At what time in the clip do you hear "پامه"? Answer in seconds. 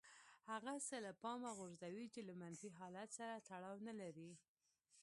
1.21-1.51